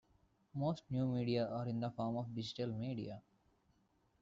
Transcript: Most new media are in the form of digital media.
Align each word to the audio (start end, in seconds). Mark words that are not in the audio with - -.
Most 0.55 0.81
new 0.89 1.05
media 1.05 1.45
are 1.47 1.67
in 1.67 1.79
the 1.79 1.91
form 1.91 2.17
of 2.17 2.33
digital 2.33 2.73
media. 2.73 3.21